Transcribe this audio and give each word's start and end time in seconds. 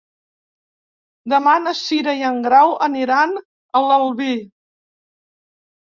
Demà 1.33 1.51
na 1.67 1.73
Cira 1.81 2.17
i 2.21 2.25
en 2.31 2.41
Grau 2.47 2.75
aniran 2.89 3.39
a 3.41 3.83
l'Albi. 3.91 4.35